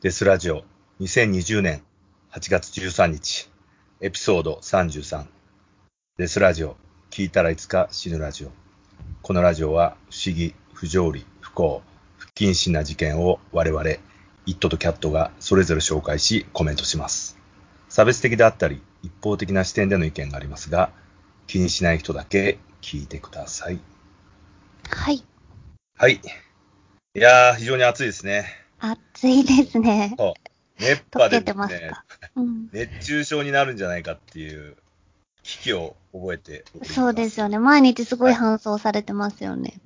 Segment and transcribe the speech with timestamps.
[0.00, 0.62] デスラジオ
[1.00, 1.82] 2020年
[2.30, 3.50] 8月13日
[4.00, 5.26] エピソード33
[6.18, 6.76] デスラジオ
[7.10, 8.52] 聞いたらいつか死ぬラジオ。
[9.22, 11.82] このラジオは不思議、不条理、不幸、
[12.16, 13.98] 不謹慎な事件を我々イ
[14.46, 17.36] ットとキャットがそれぞれ紹介しコメントします。
[17.88, 20.92] 差別的であったり一方的な視点での意見がありますが
[21.48, 23.80] 気にしない人だけ聞いてください。
[24.90, 25.24] はい。
[25.96, 26.20] はい。
[27.16, 30.14] いやー非常に暑いですね暑いですね。
[30.18, 30.34] そう
[30.80, 31.54] 熱波です。
[32.36, 32.68] うん。
[32.72, 34.76] 熱中症になるんじゃないかっていう
[35.42, 37.58] 危機を覚えてそうですよね。
[37.58, 39.80] 毎日すごい搬送されてますよね。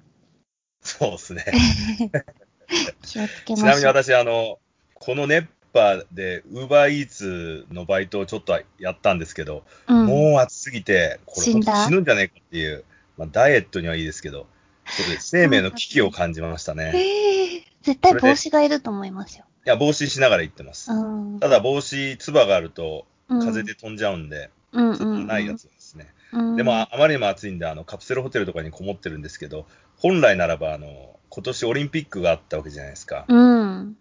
[0.83, 1.45] そうですね。
[3.03, 3.61] 気をつけまし。
[3.61, 4.59] ちなみに私、あの、
[4.95, 11.73] この熱波で、ウーバーイーツのバイトをちょっとやったんですけど、うん、もう暑すぎて、これ死んだ？
[11.73, 12.85] 本当死ぬんじゃないかっていう、
[13.17, 14.47] まあ、ダイエットにはいいですけど、
[14.87, 16.93] ちょっと生命の危機を感じましたね。
[16.95, 17.42] いええ
[17.83, 19.45] 絶対帽子がいると思いますよ。
[19.65, 20.93] や、帽子しながら行ってます。
[20.93, 21.41] うん。
[21.41, 26.13] ただ帽子、つばがあると、うん風で飛んじゃうんで、うんつばがないやつですね。
[26.33, 26.57] うん。
[26.57, 33.25] でも、ああまりにも暑いんで、あの、カプセルホテルとかにこもってるんですけど、本来ならば、あの、今年オリンピックがあったわけじゃないですか。
[33.29, 33.97] うん。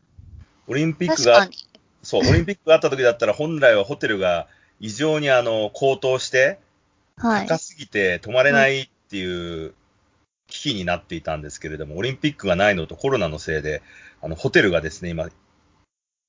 [0.67, 1.47] オリンピックが。
[2.03, 4.47] そう、オリンピックがあった時だったら、本来はホテルが
[4.79, 6.59] 異常にあの高騰して、
[7.17, 7.47] はい。
[7.47, 9.73] 高すぎて泊まれないっていう
[10.51, 13.81] 危機になっていたんですけれども、オリンピックがないのとコロナのせいで、
[14.21, 15.29] あのホテルがですね、今、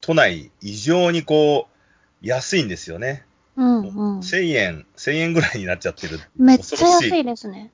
[0.00, 3.24] 都内異常にこう、安いんですよね。
[3.56, 4.18] うんうん。
[4.20, 6.20] 1000円、1000円ぐらいになっちゃってる。
[6.36, 7.72] めっちゃ安いですね。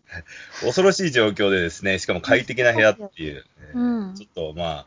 [0.61, 4.87] 恐ろしい状況でですね、しかも快適な部屋っていう、えーうんちょっとまあ、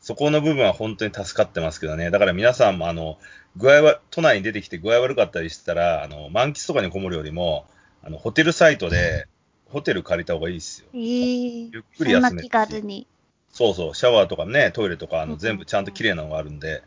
[0.00, 2.10] そこの部分は本当に助かってますけどね。
[2.10, 3.18] だから皆さんもあの、
[3.56, 7.66] 具合は、都内に出てきて具合悪かったりしたら、あの、満喫とかにこもるよりも、
[8.02, 9.26] あの、ホテルサイトで、
[9.66, 10.88] ホテル借りた方がいいですよ。
[10.94, 13.06] ええゆっくり休めるそんな気軽に。
[13.50, 16.82] そうそう、シャワーとかね、トイレとか、あの、うん全部ちゃんと綺麗なのがあるんで、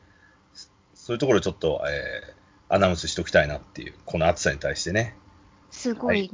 [0.93, 2.37] そういうところちょっと、えー
[2.69, 5.15] アナウンスしておきたいなっていう、この暑さに対してね。
[5.71, 6.29] すごい。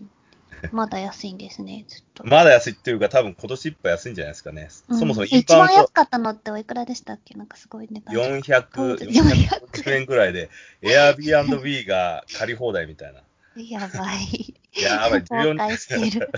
[0.71, 2.23] まだ安いんですね、ずっと。
[2.25, 4.69] まだ安いっていうか、多分今年いっぱい安いんじゃないですかね。
[4.87, 7.35] うんそもそも一番安かったのっておいくらでしたっけ？
[7.35, 8.15] なんかすごい値段。
[8.15, 10.49] 400、400 450円ぐらいで、
[10.81, 13.21] Airbnb が借り放題みたいな。
[13.61, 14.55] やばい。
[14.81, 16.29] やばい、 崩壊してる。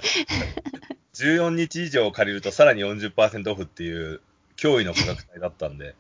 [1.13, 4.21] 14 日以上借りるとさらに40%オフっていう
[4.57, 5.95] 驚異の価格帯だったんで、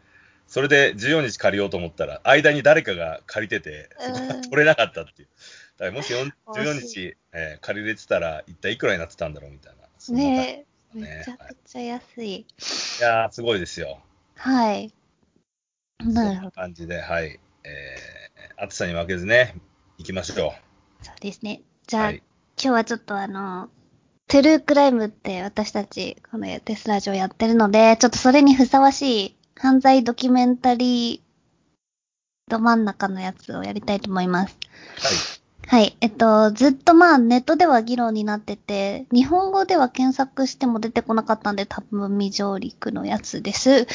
[0.47, 3.89] それで14日借りようと思ったら、間に誰かが借りてて、
[4.49, 5.27] 取れなかったっていう。
[5.77, 10.15] だからもし4 14惜し日、えー借りれてたら、一体いくらになってたんだろうみたいな。
[10.15, 10.65] ね
[10.95, 12.35] え、めちゃくちゃ安い。
[12.35, 12.45] い
[13.01, 13.99] やー、すごいですよ。
[14.35, 14.93] はい。
[16.03, 16.51] なるほど。
[16.51, 17.39] 感じで、はい。
[17.63, 19.55] えー、暑さに負けずね、
[19.97, 20.53] 行きましょ
[21.01, 21.61] そうですね。
[21.87, 21.99] じう。
[21.99, 22.23] ゃあ、はい。
[22.57, 23.69] 今日はちょっとあの、
[24.27, 31.25] トゥルークライムって私たち、このテスラジオやってるので、ちょっとそれにふさわしい犯罪ドキュメンタリー
[32.47, 34.57] ど真ん中のやつをやりたいと思います。
[35.67, 35.97] はい。
[35.99, 43.87] えっと、ずっとまあネットでは議論になってて、日本語では検索しても出てこなかったんで多分未上陸のやつです。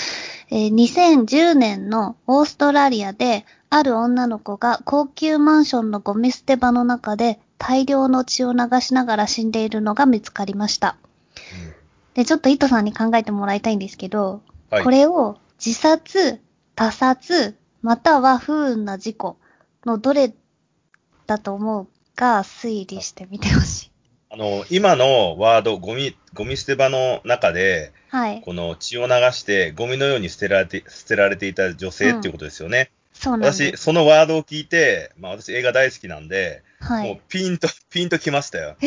[0.50, 10.96] えー2010年のオーストラリアで、ある女の子が高級マンションのゴミ捨て場の中で大量の血を流しながら死んでいるのが見つかりました。
[12.14, 14.40] で、ちょっとイトさんに考えてもらいたいんですけど、
[14.70, 14.82] はい。
[14.82, 16.40] これを自殺、
[16.74, 19.36] 他殺、または不運な事故
[19.84, 20.32] のどれ
[21.26, 23.90] だと思うか推理してみてほしい。
[24.30, 28.40] あの、今のワード、ゴミ、ゴミ捨て場の中で、はい。
[28.40, 32.90] この血を流して、ゴミのように捨てられて、捨てられていた女性っていうことですよね。
[33.20, 33.76] そうなん私。
[33.76, 37.20] そのワードを聞いて、まあ私映画大好きなんで、もうはい。
[37.28, 38.76] ピンと、ピンときましたよ。
[38.80, 38.86] え？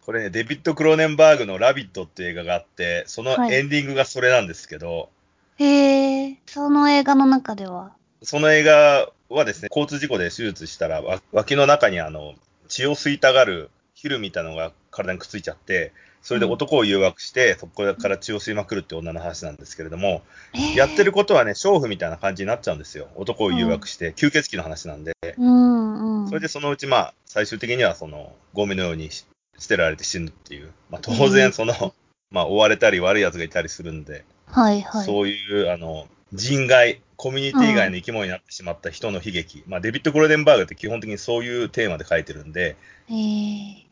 [0.00, 5.10] これね、デビッド・クローネンバーグのラビットっていう映画があって、そのはいエンディングがそれなんですけど、
[5.58, 7.92] へえ、その映画の中では？
[8.22, 12.34] その映画はですね、交通事故で手術したら、わ脇の中にあの、
[12.68, 15.92] 血を吸いたがるヒルみたいなのが体にくっついちゃって、
[16.26, 20.22] それで男を誘惑して、そこから血を吸いまくるって女の話なんですけれども、
[20.54, 23.06] えーやってることはね、娼婦みたいな感じになっちゃうんですよ。
[23.14, 25.12] 男を誘惑して、吸血鬼の話なんで。
[25.38, 26.28] うんうん。
[26.28, 29.24] それでそのうちまあ、最終的にはその、ゴミのようにし
[29.56, 30.72] 捨てられて死ぬっていう。
[30.90, 31.94] まあ当然その、
[32.32, 35.06] まあ追われたり悪い奴がいたりするんで、はいはい。
[35.06, 39.62] そういう、あの、人外、コミュニティ外の生き物になってしまった人の悲劇。
[39.68, 42.74] まあデビッド・クローデンバーグって基本的にそういうテーマで書いてるんで、
[43.08, 43.85] えー、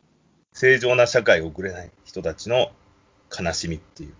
[0.54, 2.70] 正常な社会を送れない人たちの
[3.36, 4.10] 悲しみってい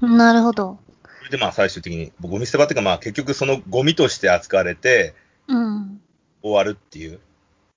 [0.00, 0.16] う。
[0.16, 0.78] なるほど。
[1.18, 5.14] それでまあ最終的に、ゴミ捨て場っていうかまあ結局そのゴミとして扱われて
[5.48, 6.00] うん。
[6.42, 7.20] 終わるっていう。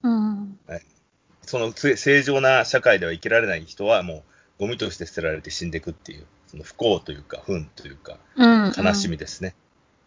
[0.04, 0.60] うん。
[1.42, 4.24] そのせ正常な社会では生きられない人はもう
[4.60, 8.74] ゴミとして捨てられて死んでいくっていう、その不幸というか、不運というか、うん。
[8.78, 9.56] 悲しみですね。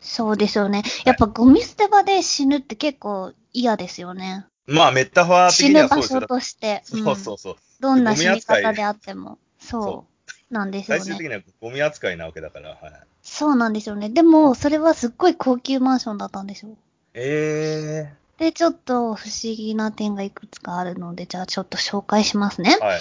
[0.00, 0.82] そうですよね。
[1.04, 4.46] やっぱゴミ捨て場で死ぬって結構嫌ですよね。
[4.66, 6.26] まあ、メッタファー的死ぬ場にはそうですよ所。
[6.26, 6.82] として。
[6.84, 7.56] そううんそうそう。
[7.82, 9.38] どんな死に方であっても。
[9.58, 10.06] そ
[10.50, 10.54] う。
[10.54, 11.04] なんですよね。
[11.04, 12.70] 最終的にはゴミ扱いなわけだから。
[12.70, 12.78] はい、
[13.22, 14.08] そうなんですよね。
[14.08, 16.76] でも、それはすっごい高級マンションだったんですよ。
[17.14, 22.84] えで、ちょっと不思議な点がいくつかあるので、じゃあちょっと紹介しますねー、。
[22.84, 23.00] はい。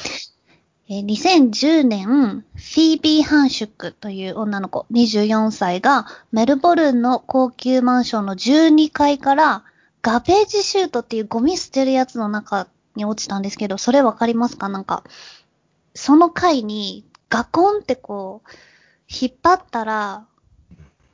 [0.90, 9.64] えー2010年、フィービー・ハンシュクという女の子、24歳がメルボルンの高級マンションの12階から
[10.02, 14.70] ガベージシュートっていうゴミ捨てるやつの中に落ちたんですけど、それわかりますか？
[14.70, 15.04] なんか、
[15.96, 18.50] その階にガコンってこう、
[19.10, 20.26] 引っ張ったら、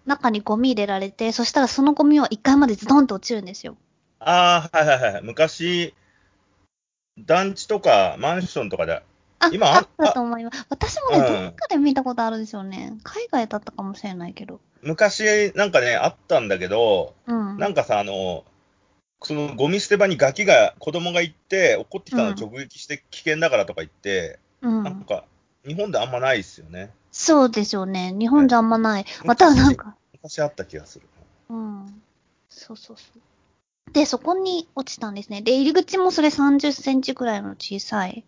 [0.05, 3.75] 中にゴミ入れられて、そしたらそのゴミは1階までズドンと落ちるんですよ。
[4.19, 5.23] ああ、はいはいはい。
[5.23, 5.93] 昔、
[7.19, 9.03] 団地とかマンションとかで、
[9.39, 10.65] あ、今ああったと思います。
[10.69, 12.97] 私もね、うんどっかで見たことあるんですよね。
[13.03, 14.59] 海外だったかもしれないけど。
[14.81, 17.57] 昔なんかね、あったんだけど、うん。
[17.57, 18.43] なんかさ、あの、
[19.23, 24.83] そのゴミ捨て場にガキが、子供が行って、落ってきたのを直撃して危険だからとか言って、うん。
[24.83, 25.25] なんか、
[25.65, 26.91] 日本であんまないですよね。
[27.11, 28.13] そうですよね。
[28.13, 29.05] 日本じゃあんまない。
[29.25, 31.07] またはなんか、昔あった気がする。
[31.49, 32.01] うん。
[32.49, 33.21] そうそうそう。
[33.91, 35.41] で、そこに落ちたんですね。
[35.41, 38.23] で、入り口もそれ30センチくらいの小さい、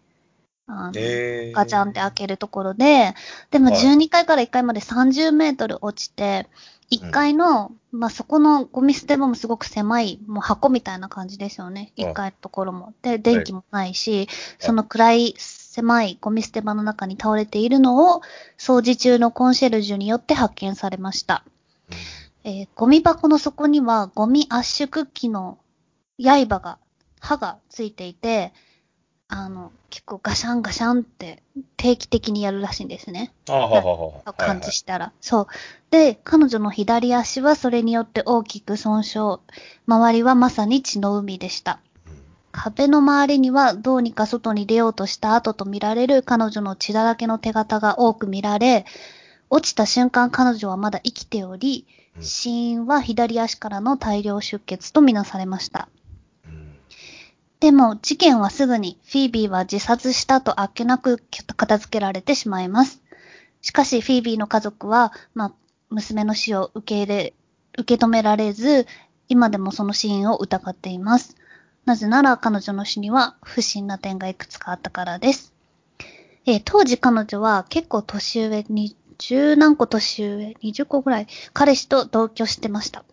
[0.67, 3.13] あの、えー、ガチャンって開けるところで、
[3.51, 6.47] でもはい12階から1階まで30メートル落ちて、
[6.91, 11.91] 1階の、まあ、そこのゴミ捨て場もすごく狭い、もう箱みたいな感じですよね。
[11.97, 12.93] はい1階のところも。
[13.01, 14.27] で、電気もないし、
[14.57, 18.21] その暗い狭いゴミ捨て場の中に倒れているのを、
[18.57, 21.43] 掃除中のコンシェルジュによって発見されました。
[22.43, 25.59] えーゴミ箱の底にはゴミ圧縮機の
[26.17, 26.79] 刃が、
[27.19, 28.53] 刃がついていて、
[29.29, 31.43] あの、結構ガシャンガシャンって
[31.77, 33.31] 定期的にやるらしいんですね。
[33.47, 34.33] あはははは。
[34.33, 35.13] 感知したら。
[35.21, 35.47] そう。
[35.91, 39.39] で、彼女の左足はそれによって大きく損傷。
[39.85, 41.79] 周りはまさに血の海でした。
[42.51, 48.85] 壁の周りにはどうにか外に出ようとした後と見られる彼女の血だらけの手形が多く見られ、
[49.51, 55.87] 落ちた瞬間彼女はまだ生きており、うん死因は左足からの大量出血とみなされました。
[57.59, 61.21] でも、事件はすぐにフィービーは自殺したとあっけなく
[61.57, 63.01] 片付けられてしまいます。
[63.61, 65.53] しかし、フィービーの家族は、まあ、
[65.89, 67.33] 娘の死を受け入れ、
[67.77, 68.87] 受け止められず、
[69.27, 71.35] 今でもその死因を疑っています。
[71.85, 75.53] なぜなら彼女の死には不審な点がいくつかあったからです。
[76.45, 83.03] えー当時彼女は結構年上に、十何個年上、20個ぐらい、彼氏と同居してました。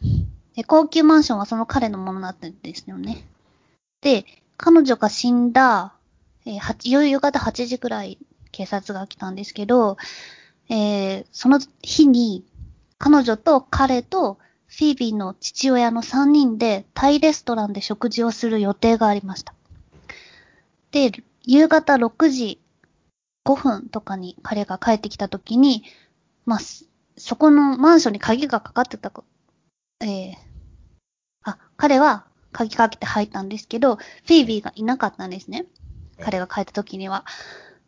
[0.55, 3.27] で高級マンションはその彼のものだったんですよね。
[4.01, 4.25] で、
[4.57, 5.95] 彼女が死んだ、
[6.45, 8.19] えー、夕方8時くらい
[8.53, 9.97] 警察が来たんですけど、
[10.69, 12.45] えーその日に
[12.99, 19.55] 彼女と彼とフィービーの父親の3人でタイレストランで食事をする予定がありました。
[20.91, 21.13] で、
[21.45, 22.61] 夕方6時
[23.45, 25.85] 5分とかに彼が帰ってきた時に、
[26.45, 26.59] まあ、
[27.17, 29.25] そこのマンションに鍵がかかってたこ、
[30.01, 30.35] えー
[31.45, 32.27] あ、彼は
[32.57, 35.67] 鍵かけて入ったんですけど、フィービーがいなかったんですね。
[36.21, 37.27] 彼が帰った時には。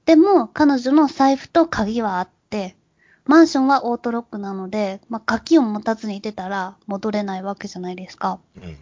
[0.04, 2.76] でも、彼女の財布と鍵はあって、
[3.24, 8.40] マンションはオートロックなので、まあ、鍵を持たずに出たら戻れないわけじゃないですか。
[8.56, 8.76] うん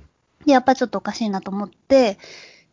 [0.45, 2.19] で、やっぱりちょっとおかしいなと思って、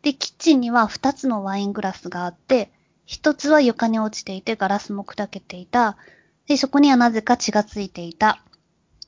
[0.02, 2.70] で、キッチンには2つのワイングラスがあって、
[3.08, 5.96] 1つは床に落ちていてガラスも砕けていた。
[6.46, 8.40] で、そこにはなぜか血がついていた。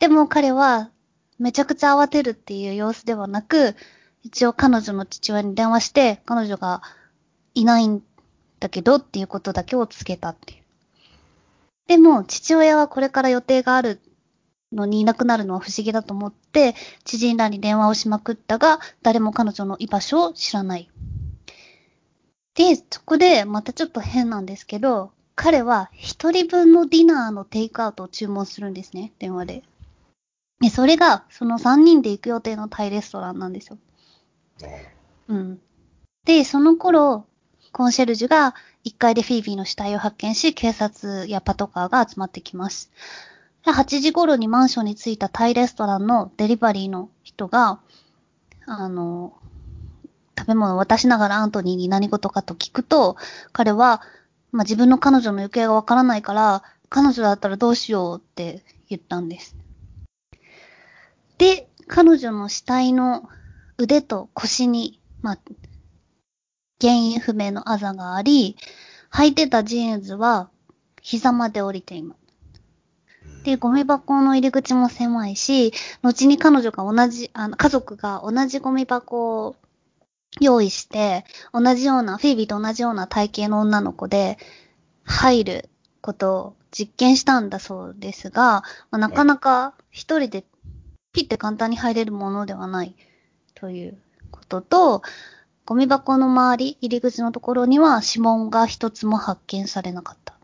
[0.01, 0.91] でも彼は
[1.39, 3.77] めちゃくちゃ慌てるっていう様子ではなく、
[4.23, 6.83] 一応彼女の父親に電話して、彼女が
[7.55, 8.03] いないん
[8.59, 10.63] だけどっていうことだけを告げたっていう。
[11.89, 14.01] でも、父親はこれから予定がある
[14.73, 16.75] のにいなくなるのは不思議だと思って、
[17.05, 20.91] 知人らに電話をしまくったが、誰も彼女の居場所を知らない。
[22.55, 29.63] で、そこでまたちょっと変なんですけど、彼は一人分のディナーのテイクアウトを注文するんですね、電話で。
[30.61, 33.79] で、それが、その3人で行く予定のタイレストランなんですよ。
[35.29, 35.61] うん。
[36.25, 37.27] で、その頃、
[37.73, 42.91] コンシェルジュが1階でフィービーの死体を発見し、警察やパトカーが集まってきます。
[43.67, 47.81] で8時頃にマンションに着いたタイレストランのデリバリーの人が、
[48.65, 49.35] あの、
[50.39, 53.17] 食べ物を渡しながらアントニーに何事かと聞くと、
[53.53, 54.01] 彼は、
[54.53, 59.57] まあ、自分の彼女の行方がわからないから、彼女だったらどうしようって言ったんです。
[61.39, 63.29] で、彼女の死体の
[63.79, 65.39] 腕と腰に、まあ、
[66.81, 68.57] 原因不明のあざがあり、
[69.13, 70.51] 履いてたジーンズは
[71.01, 72.27] 膝まで降りています。
[73.45, 79.57] で、ゴミ箱の入り口も狭いし、後に彼女が同じ、あの、家族が同じゴミ箱を
[80.41, 84.37] 用意して、同じような、フィービーと同じような体型の女の子で
[85.05, 90.45] 入ることを実験したんだそうですが、まあ、なかなか一人で
[91.17, 92.95] ピッて簡単に入れるものではない
[93.55, 93.97] という
[94.31, 95.03] ことと、
[95.65, 100.35] ゴミ箱の周り、入り口のところには指紋が一つも発見されなかった。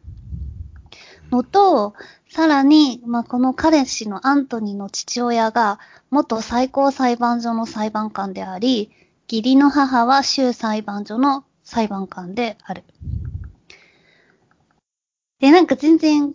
[1.30, 1.92] のと、
[2.30, 8.90] さらに、まあ、この彼氏のアントニーの父親が元最高裁判所の裁判官であり、
[9.30, 12.82] 義理の母は州裁判所の裁判官である。
[15.38, 16.34] で、なんか全然、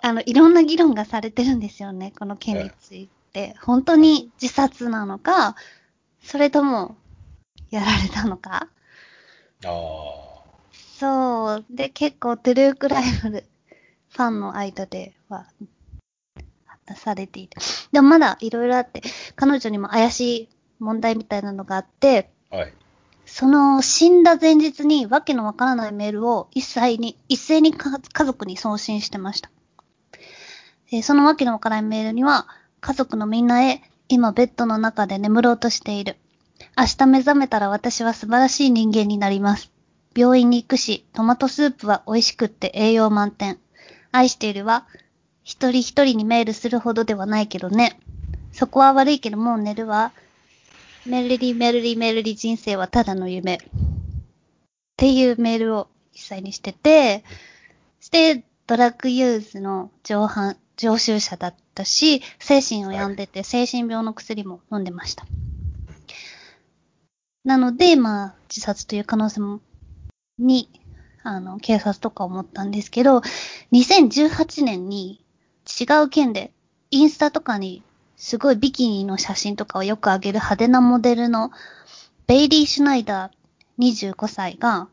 [0.00, 3.19] あの、いろんな議論がされてるんですよね、この件について。
[3.62, 5.56] 本当に自殺なのか、
[6.22, 6.96] それとも、
[7.70, 8.68] やられたのか？
[9.64, 10.30] ああ。
[10.98, 11.64] そう。
[11.70, 13.44] で、結構トゥルークライム
[14.10, 15.46] ファンの間では、
[16.86, 17.52] 出されている。
[17.92, 19.02] でもまだいろいろあって、
[19.36, 20.48] 彼女にも怪しい
[20.80, 22.74] 問題みたいなのがあって、はい。
[23.24, 29.50] その死んだ前日にわけのわからないメールを一斉に、一斉にか家族に送信してました。
[30.90, 32.48] でそのわけのわからないメールには、
[32.80, 36.16] 家族のみんなへ、今ベッドの中で眠ろうとしている。
[36.76, 39.70] 明日目覚めたら私は素晴らしい人間になります。
[40.16, 43.58] 病院に行くし、トマトスープは美味しくって栄養満点。
[44.12, 44.86] 愛しているわ。
[45.44, 47.98] 一人一人にメールするほどではないけどね。
[48.52, 50.12] そこは悪いけどもう寝るわ。
[51.06, 53.54] メルリメルリメルリ人生はただの夢。
[53.54, 53.58] っ
[54.96, 57.24] ていうメールを実際にしてて、
[58.00, 65.26] して、ドラッグユーズの上半、常習者だったし、精神を病んでて、精神病の薬も飲んでました。
[67.44, 69.60] なので、まあ、自殺という可能性も、
[70.38, 70.70] に、
[71.22, 73.18] あの、警察とか思ったんですけど、
[73.72, 75.22] 2018年に
[75.68, 76.50] 違う件で、
[76.90, 77.82] インスタとかに
[78.16, 81.50] すごいビキニの写真とかをよく上げる派手なモデルの
[82.26, 84.88] ベイリー・シュナイダー25歳が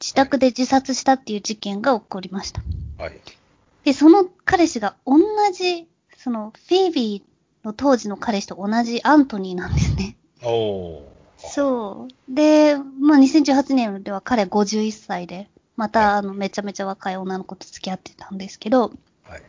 [0.00, 2.62] 自宅で自殺したっていう事件が起こりました。
[2.98, 3.39] はい。
[3.84, 5.18] で、その彼氏が同
[5.52, 10.16] じ、そのフィービーの当時の彼氏と同じアントニーなんですね。
[10.42, 11.12] おお。
[11.38, 12.34] そう。
[12.34, 18.92] で、まあ2018年では彼51歳で、またはいあのめちゃめちゃ若い女の子と付き合ってたんですけど、
[19.24, 19.42] はい。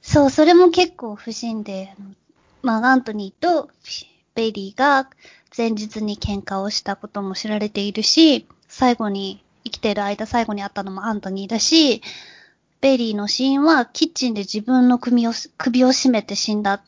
[0.00, 1.94] そう、それも結構不審で、
[2.62, 3.68] まあ、アントニーと
[4.34, 5.08] ベイリーが
[5.56, 12.02] 前日に喧嘩をしたことも知られているし、最後に、生きている間最後に会ったのもアントニーだし、
[12.82, 16.82] ベイリーの死因はキッチンで自分の首を、首を絞めて死んだ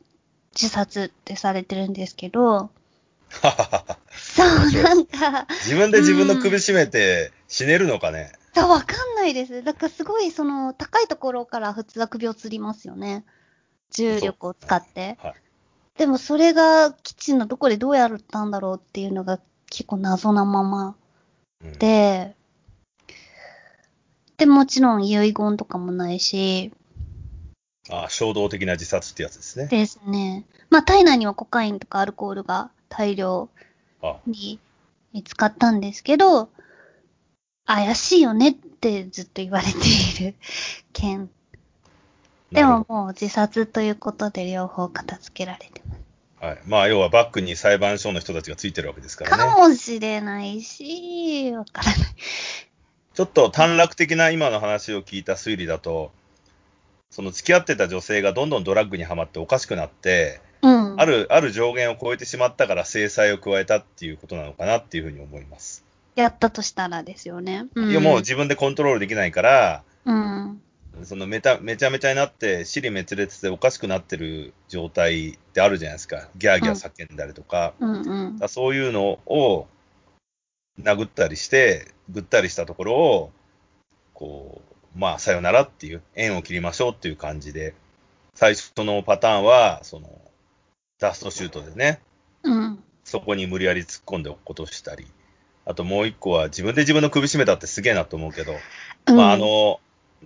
[0.52, 2.70] 自殺ってされてるんですけど、
[3.30, 8.32] そう、なんか、自分で自分の首絞めて死ねるのかね。
[8.54, 9.62] そう、わかんないです。
[9.62, 13.24] だからすごい、その、高いところから普通は首を吊りますよね。
[13.92, 15.16] 重力を使って。
[15.22, 15.34] はい。
[15.96, 19.38] でもそれがキッチンのどこでどうやったんだろうっていうのが
[19.70, 20.96] 結構謎なまま
[21.62, 22.34] うん、で、
[24.36, 26.72] で、もちろん遺言とかもないし、
[27.90, 29.66] あ衝動的な自殺ってやつですね。
[29.66, 30.44] ですね。
[30.70, 33.48] まあ体内にはコカインとかアルコールが大量
[34.02, 34.58] あに
[35.12, 36.48] 見つかったんですけど、
[37.66, 39.70] 怪しいよねってずっと言われて
[40.22, 40.34] いる
[40.92, 41.30] 件。
[42.50, 46.00] でももう自殺ということで両方片付けられてます。
[46.40, 46.58] どはい。
[46.66, 49.52] まあ、要はバックに裁判所の人たちがついてるわけですからかね。
[49.52, 51.96] もしれないし、わからない。
[53.14, 56.10] ちょっと短絡的な今の話を聞いた推理だと、
[57.10, 61.00] その付き合ってた女性がどんどんドラッグにはまっておかしくなって、うん。
[61.00, 65.84] ある、ある上限を超えてしまったから制裁を加えたっていうことなのかなっていうふうに思います。
[66.16, 67.66] やったとしたらですよね。
[67.76, 70.60] うん、いや、もう自分でコントロールできないから、うん。
[71.04, 76.28] そのめためちゃめちゃになって、尻滅裂でおかしくなってる状態ってあるじゃないですか。
[76.36, 77.74] ギャーギャー叫んだりとか。
[77.78, 78.04] うんうん
[78.34, 79.68] だからそういうのを
[80.82, 83.32] 殴ったりして、ぐったりしたところを、
[84.12, 84.62] こ
[84.96, 87.74] う、まあ、さよならっていう、縁を切りましょうっていう感じで、
[88.34, 90.20] 最初のパターンは、その、
[90.98, 92.00] ダストシュートでね、
[92.42, 92.82] うん。
[93.04, 95.06] そこに無理やり突っ込んで落っことしたり、
[95.66, 98.54] あともう一個は自分で自分の首絞めたってすげえなと思うけど、
[99.06, 99.16] うん。
[99.16, 99.80] まあ、あの、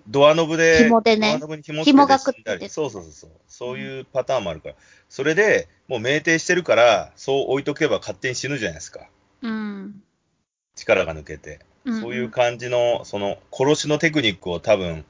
[0.06, 3.30] ドアノブで、紐でねドアノブに紐紐がくっついてそうそうそうそう。
[3.48, 4.74] そういうパターンもあるから。
[5.08, 9.08] それで、もう酩酊してるから、そう置いとけば勝手に死ぬじゃないですか。
[9.42, 10.02] うん。
[10.78, 11.60] 力が抜けて。
[11.84, 15.06] うんそういう感じの、その、殺しのテクニックを多分、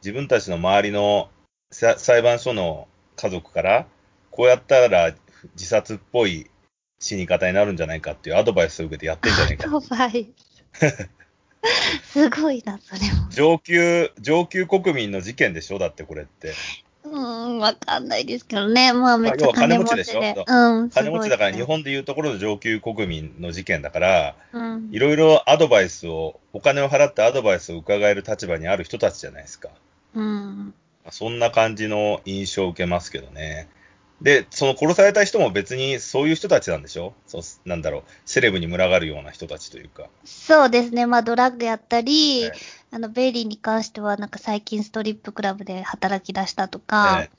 [0.00, 1.28] 自分たちの周りの
[1.72, 3.86] さ裁判所の家族から、
[4.30, 5.12] こうやったら
[5.54, 6.48] 自殺っぽい
[7.00, 10.32] 死に方になるんじゃないかっていうアドバイスを受けてやってんじゃないかアドバイ
[10.72, 11.08] ス。
[12.04, 13.28] すごいな、それも。
[13.30, 15.78] 上級、上級国民の事件でしょ？
[15.78, 16.52] だってこれって。
[17.04, 18.92] うーん、わかんないですけどね。
[18.92, 20.20] まあ、めっちゃ金金持ちでしょ？
[20.20, 20.34] で。
[20.46, 29.68] うん、金持ちだから日本でいうところの上級国民の事件だから、うんいろいろアドバイスを、お金を払ってアドバイスを伺える立場にある人たちじゃないですか。
[30.14, 30.74] うん。
[31.10, 33.68] そんな感じの印象を受けますけどね。
[34.22, 37.12] で、その殺された人も別にそういう人たちなんでしょ？
[37.26, 40.08] そう、なんだろう、セレブに群がるような人たちというか。
[40.24, 41.06] そうですね。
[41.06, 42.52] まあ、ドラッグやったり、え
[42.90, 47.30] あの、ベイリーに関しては、なんか最近ストリップクラブで働き出したとか、え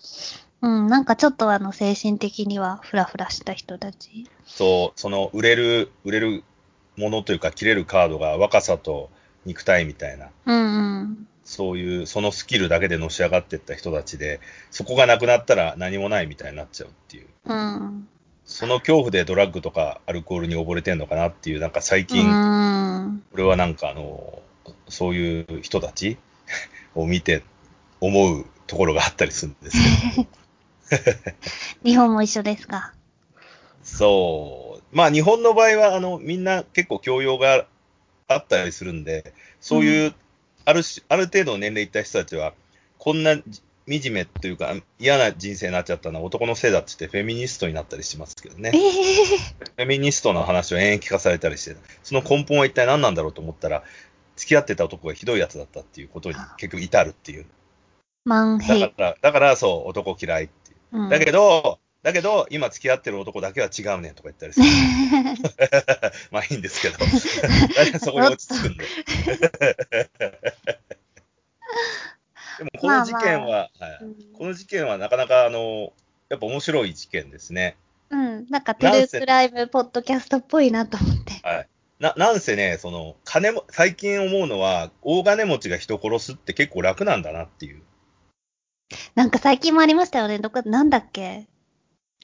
[0.61, 4.29] うん、なんかちょっとあの、精神的にはフラフラした人たち。
[4.45, 6.43] そう、その売れる、売れる
[6.97, 9.09] ものというか、切れるカードが若さと
[9.45, 11.27] 肉体みたいな、うんうん。
[11.45, 17.27] そういう、そのスキルだけでのし上がっていった人たちで、そこがなくなったら何もないみたいになっちゃうっていう。
[17.45, 18.07] うん。
[18.45, 23.23] その恐怖でドラッグとかアルコールに溺れてんのかなっていう、なんか最う近、ん。
[23.33, 24.41] 俺はなんかあの、
[24.89, 26.17] そういう人たち
[26.95, 27.43] を見て
[28.01, 29.77] 思うところがあったりするんです
[30.15, 30.27] けど。
[31.83, 32.93] 日本も一緒ですか？
[33.83, 34.95] そう。
[34.95, 37.65] まあ日本の場合は、あの、みんな結構教養が
[38.27, 40.13] あったりするんで、そういう、
[40.65, 42.53] あるし、ある程度の年齢いった人たちは、
[42.97, 43.35] こんな
[43.87, 48.77] 惨めというか嫌な人生になっちゃったのは男のせいだって言ってフェミニストになったりしますけどねえ。
[48.77, 48.81] え
[49.75, 53.83] フェミニストの話を延々聞かされたりして、その根本は一体何なんだろうと思ったら、
[54.35, 57.45] 付き合ってた男がひどいやつだったっていうことに結局至るっていう。
[58.25, 58.89] マンヘイだ。
[58.89, 60.97] から、だからそう、男嫌いっていう。
[61.03, 64.65] うんだけど、だけど、今付き合ってる男だけは違うねんとか言ったりする。
[66.29, 66.99] まあいいんですけど、
[67.99, 68.85] そこに落ち着くんで。
[72.59, 75.93] でもこの事件は、はいうんこの事件はなかなかあの、
[76.29, 77.75] やっぱ面白い事件ですね。
[78.11, 78.45] うん。
[78.51, 81.39] なんかトゥルークライブポッドキャストっぽいなと思って。
[81.41, 81.67] はい。
[81.99, 87.81] な、なんせね、その、金も、最近思うのは、大金持ちが人殺すって結構楽なんだなっていう。
[89.15, 90.37] なんか最近もありましたよね。
[90.37, 91.47] どこ、なんだっけ？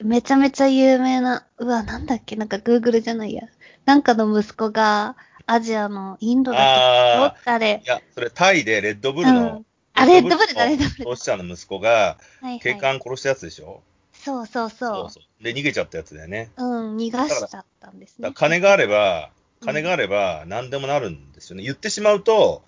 [0.02, 2.36] めちゃめちゃ有名な、うわ、なんだっけ？
[2.36, 3.42] なんか Google じゃないや。
[3.84, 11.04] なんかの息子が、アジアのインドだっあけどっかでい、や、それタイでレッドブルの、うんあ、レッドブルだ、レッドブル。
[11.04, 12.80] 投資者の息子が、はい警はい。
[12.80, 15.10] 官殺したやつでしょ、そうそうそう。
[15.10, 15.44] そう。
[15.44, 16.50] で、逃げちゃったやつだよね。
[16.56, 18.30] うん、逃がしちゃったんですね。
[18.34, 21.62] 金があれば、うん金があれば何でもなるんですよね。
[21.62, 22.64] 言ってしまうと、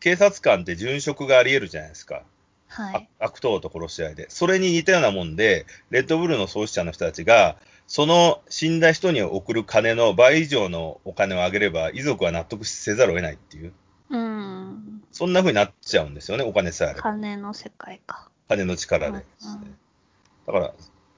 [0.00, 2.24] 警察官って殉職があり得るじゃないですか。
[2.68, 3.08] はい。
[3.18, 4.26] あ悪党と殺し合いで。
[4.28, 13.72] それに似たようなもんで、レッドブルの創始者の人たちが、その死んだ人に送る金の倍以上のお金をあげれば、遺族は納得せざるを得ないっていう、
[14.10, 15.02] うん。
[15.12, 17.02] そんな風になっちゃうんですよね、お金さえあれば。
[17.02, 18.28] 金の世界か。
[18.48, 19.18] 金の力で。
[19.42, 19.76] うんうん
[20.46, 20.74] だから、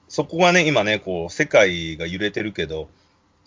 [0.07, 2.89] そこがね、今ね、こう、世界が揺れてるけど、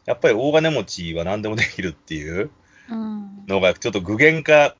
[0.04, 2.50] やっぱり大金持ちは何でもできるっていう
[2.88, 3.46] うん。
[3.48, 4.76] のが、ちょっと具現化っ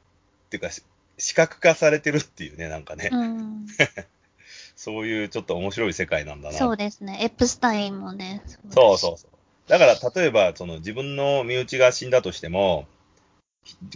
[0.49, 0.85] ていうか、し
[1.23, 3.67] 視覚化されてるっていうね、なんかね、うん。
[4.75, 6.59] そういうちょっと面白い世界なんだな。
[6.59, 7.21] そうですね。
[7.23, 8.43] エプスタインもね。
[8.71, 9.31] そうそうそう。
[9.69, 12.89] だから、例えば、その自分の身内が死んだとしても、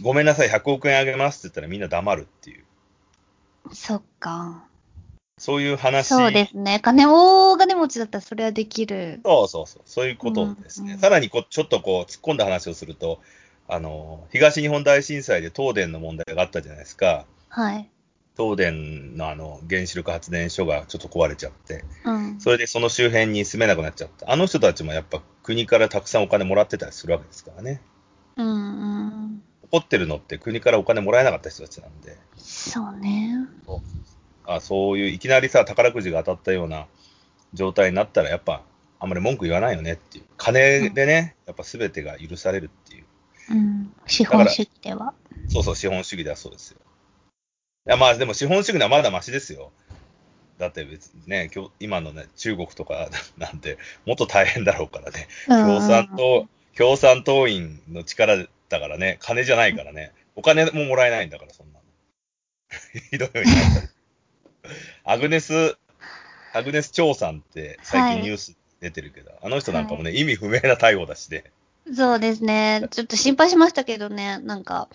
[0.01, 2.63] ごめんなさい、100億円あげますって言ったらみんな黙るっていう、
[3.73, 4.63] そっか。
[5.37, 6.07] そういう話。
[6.07, 6.79] そうですね。
[6.79, 9.19] 金大金持ちだったらそれはできる。
[9.25, 10.85] そうそうそう、そういうことですね。
[10.85, 13.19] うんうんさらにこ、ちょっとこう、突っ込んだ話をすると、
[13.67, 17.25] あの、東日本大震災で東電の問題があったじゃないですか。
[17.49, 17.89] はい。
[18.37, 22.39] 東電のあの、原子力発電所がちょっと壊れちゃって、うん。
[22.39, 24.31] それでその周辺に住めなくなっちゃった。
[24.31, 27.81] あの人たちもやっぱ国からたくさんお金もらってたりするわけですからね。
[28.37, 29.43] うんうん。
[29.63, 33.47] 怒ってるのって国からお金もらえなかった人たちなんで、そうね。
[34.45, 36.87] あそういういきなりさ、宝くじが当たったような
[37.53, 38.61] 状態になったら、やっぱ
[38.99, 40.25] あんまり文句言わないよねっていう。
[40.37, 43.05] 金でね、やっぱ全てが許されるっていう。
[43.49, 43.93] うん。
[44.05, 45.13] 資本主義では。
[45.49, 46.79] そうそう、資本主義ではそうですよ。
[47.87, 49.71] いや、まあでも資本主義のはまだマシですよ。
[50.57, 55.27] だって別にね、今日今のね、中国とか なんて、もっと大変だろうからね。
[55.47, 60.11] 共産党、共産党員の力だからね、金じゃないからね。
[60.35, 61.85] お金ももらえないんだから、そんなの。
[63.11, 63.87] ひどいようになったら
[65.03, 65.77] アグネス、
[66.53, 71.51] アグネス張さんって最近ニュース出てるけど、あの人なんかもね、意味不明な逮捕だしで、
[71.95, 72.87] そうですね。
[72.91, 74.39] ちょっと心配しましたけどね。
[74.39, 74.89] なんか、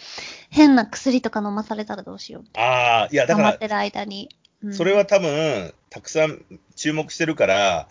[0.51, 2.45] 変な薬とか飲まされたらどうしよう。
[2.59, 4.29] ああ、いや、だか頑張ってる間に。
[4.63, 6.43] ら、それは多分、たくさん
[6.77, 7.89] 注目してるから、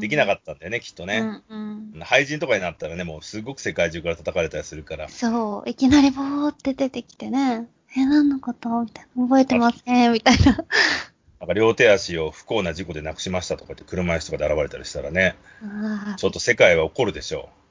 [0.00, 1.18] できなかっったんだよね、きっとたね。
[1.18, 1.42] うん
[1.94, 2.00] うん。
[2.00, 5.08] 廃人とかになったらね、もうすごく世界中から叩かれたりするから。
[5.08, 5.70] そう。
[5.70, 7.68] いきなりボーって出てきてね。
[7.96, 8.68] え、何のこと？
[8.82, 9.22] みたいな。
[9.24, 10.64] 覚えてませんみたいな。
[11.40, 17.61] なんか両手足を不幸な事故でなくしましたとかって車椅子とかで現れたりしたらね、あちょっと世界は怒るでしょあ、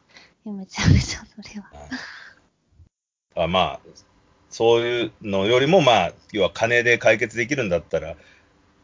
[0.45, 1.71] めちゃめちゃそれは。
[3.37, 3.41] う。
[3.43, 3.79] あまあ、
[4.49, 8.15] そういうのよりも、まあ、要は金で解決できるんだったら、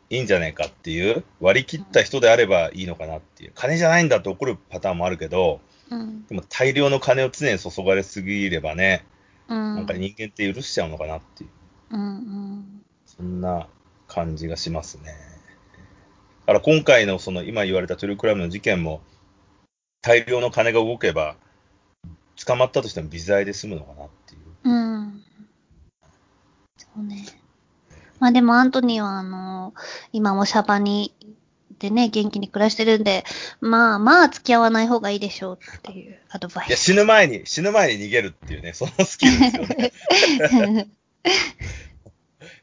[0.10, 6.26] いいんじゃねえかっていう、割り切った人であればいいのかなっていう、金じゃないんだって怒るパターンもあるけど、うん。
[6.28, 9.06] でも大量の金を常に注がれすぎればね、
[9.50, 9.76] うん。
[9.76, 11.50] なんか人間って許しちゃうのかなっていう、
[11.92, 12.82] うんうん。
[13.06, 13.68] そんな
[14.08, 15.14] 感じがしますね。
[16.46, 19.02] だから今回のその今言われたトゥルークライムの事件も、
[20.02, 21.36] 大量の金が動けば、
[22.46, 24.42] 捕まったとしても微罪で済むのかなっていう。
[24.64, 25.24] うん。
[26.78, 27.26] そうね。
[28.20, 29.74] まあでもアントニーはあの、
[30.12, 31.14] 今もシャバに、
[31.80, 33.24] でね、元気に暮らしてるんで、
[33.60, 36.86] まあまあ付き合わない方がいいでしょうっていうアドバいや、イス。
[36.86, 40.88] 死ぬ前に、死ぬ前に逃げるっていうね、そのスキルですよね。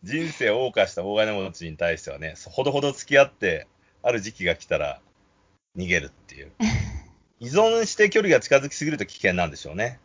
[0.02, 3.66] 人生を謳歌した大金持ちに対してはね、ほどほど付き合って、
[4.02, 5.00] ある時期が来たら
[5.76, 6.52] 逃げるっていう。
[7.44, 10.00] 依存して距離が近づきすぎると危険なんでしょうね。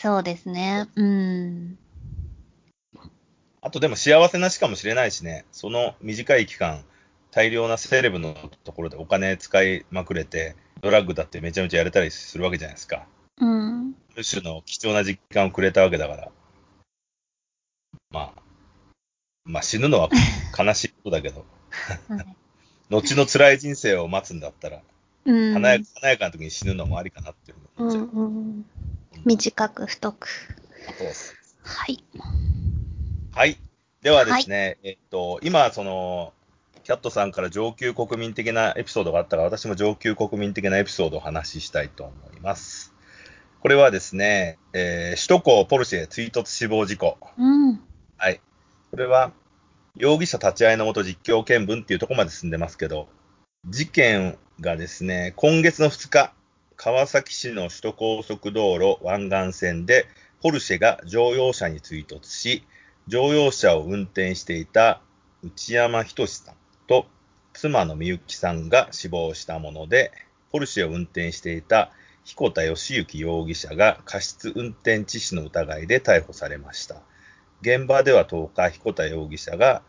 [0.00, 0.88] そうですね。
[0.94, 1.78] うん。
[3.60, 6.84] あとでも幸せなしかもしれないしね、その短い期間、
[7.32, 13.06] 大量なセレブのところでお金使いまくれて、ドラッグだってめちゃめちゃやれたりするわけじゃないですか。
[13.40, 13.96] うん。
[14.16, 16.30] むしろの貴重な時間をくれたわけだから。
[18.10, 18.42] まあ、
[19.44, 20.08] まあ死ぬのは
[20.56, 21.44] 悲しいことだけど、
[22.08, 22.26] はい
[22.90, 24.80] 後の辛い人生を待つんだったら、
[25.28, 25.54] うん。
[25.54, 28.22] 華や華やかな時に死ぬのもありかなっていうふうにう思っちゃう。
[28.22, 28.64] んうん。
[29.24, 30.28] 短く太く。
[30.28, 32.02] そうですはい。
[33.32, 33.58] はい。
[34.02, 36.32] ではですね、えっと、今、その、
[36.84, 42.94] キャットさんから上級国民的なエピソードがあったから、私も上級国民的なエピソードをお話ししたいと思います。
[43.60, 47.18] これはですね、えー首都高ポルシェ追突死亡事故。
[47.36, 47.80] うん。
[48.16, 48.40] はい。
[48.90, 49.32] これは、
[49.96, 53.08] 容疑者立ち会いのもと実況見分っていうところまで進んでますけど、
[53.66, 56.32] 事件がですね、今月の2日、
[56.76, 60.06] 川崎市の首都高速道路湾岸線で、
[60.40, 62.64] ポルシェが乗用車に追突し、
[63.08, 65.02] 乗用車を運転していた
[65.42, 66.54] 内山仁さん
[66.86, 67.06] と
[67.52, 70.12] 妻のみゆきさんが死亡したもので、
[70.50, 71.90] ポルシェを運転していた
[72.24, 77.02] 彦田義行容疑者が過失運転致死の疑いで逮捕されました。
[77.60, 79.82] 現場では10日、彦田容疑者が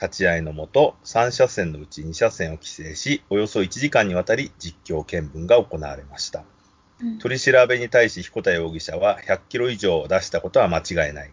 [0.00, 6.40] 立ち会いのもと、3車線のうち2車線を規制し、およそ1時間にわたり実況見分が行われました。
[7.00, 11.30] うん取り調べに対し彦田容疑者は100キロ以上出したことは間違いない。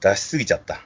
[0.00, 0.82] 出しすぎちゃった。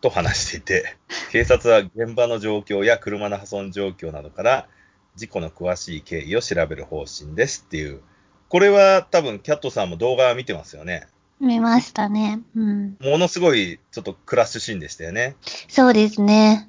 [0.00, 0.96] と話していて、
[1.32, 4.68] 警察は現場の状況や車の破損状況などから、
[5.16, 8.00] 事故の詳しい経緯を調べる方針ですっていう。
[8.48, 11.08] これは多分キャットさんも動画見てますよね。
[11.40, 12.40] 見ましたね。
[12.54, 12.96] うん。
[13.00, 15.36] ものすごいちょっとクラッシュシーンでしたよね。
[15.68, 16.68] そうですね。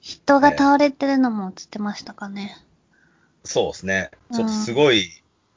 [0.00, 2.56] 人が倒れてるのも映ってましたかね。
[3.44, 4.10] そうですね。
[4.30, 5.08] うんちょっとすごい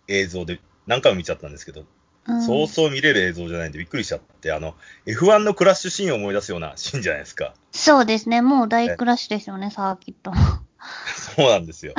[0.07, 1.85] 映像で何回も見ちゃったんですけど、
[2.27, 2.41] うん。
[2.41, 7.53] そうそう見れる映像じゃないんでびっくりしちゃって、あの、F1 のクラッシュシーンを思い出すようなシーンじゃないですか。
[7.71, 8.41] そうですね。
[8.41, 10.31] もう大クラッシュですよね、サーキット。
[11.35, 11.93] そうなんですよ。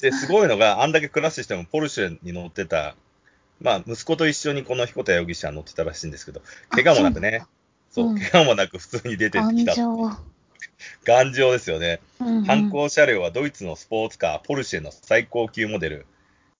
[0.00, 2.94] で、すごいのが、あんだけクラッシュしてもポルシェに乗ってた、
[3.62, 7.44] まあ、息子と一緒にこの彦田容疑者乗ってたらしいんですけど、怪我もなくね、
[7.90, 9.74] そう、うん怪我もなく普通に出て感きた。
[9.74, 10.10] 情。
[11.04, 12.00] 頑丈ですよね。
[12.20, 16.06] うんうん犯行車両はドイツのスポーツカー、ポルシェの最高級モデル、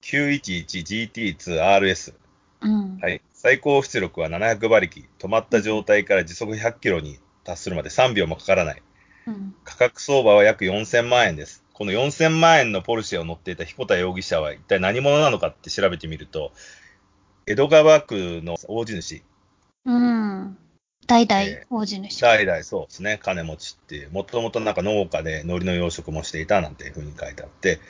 [0.02, 2.14] 911GT2RS。
[2.60, 2.98] うん。
[2.98, 3.20] はい。
[3.32, 5.04] 最高出力は700馬力。
[5.18, 8.82] 止まった状態から時速100キロに達するまで3秒もかからない。
[9.26, 9.54] うん。
[9.64, 11.64] 価格相場は約4000万円です。
[11.72, 16.52] この4000万円のポルシェを乗っていた彦田容疑者は一体何者なのかって調べてみると、
[17.46, 19.22] 江戸川区の大地主、
[19.84, 20.56] うん。
[21.06, 22.20] 代々え大地主。
[22.20, 27.80] 代々そうですね、金持ちっていう、もともとなんか農家で海苔の養殖もしていたなんていうふうに書いてあって、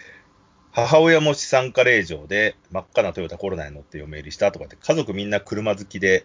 [0.70, 6.24] 母親も資産家令嬢で真っ赤なトヨタコロナに乗って嫁入りしたとかって、家族みんな車好きで、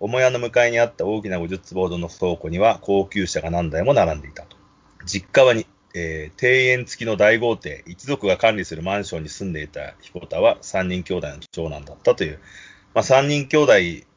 [0.00, 4.56] 母屋の向かいにあった大きな50坪ほどの倉庫には高級車が何台も並んでいたと。
[5.06, 5.66] 実家はに、
[5.98, 12.38] えー庭園付きの大豪邸、一族が管理するマンションに住んでいた彦田は3人兄弟の長男だったという、
[12.94, 13.72] まあ、3人兄弟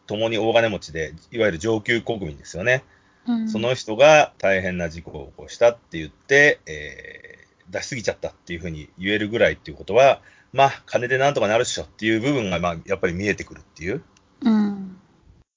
[0.06, 2.84] ともに大金持ちで、いわゆる上級国民ですよね。
[3.26, 3.50] うん。
[3.50, 7.30] その人が大変な事故を起こしたって言って、えー
[7.70, 10.22] 出しすぎちゃったっていうふうに言えるぐらいっていうことは、
[10.54, 14.02] まあ、金でなんとかなるっしょっていう部分が、まあ、やっぱり見えてくるっていう
[14.42, 14.98] うん。